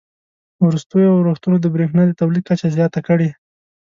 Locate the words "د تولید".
2.07-2.43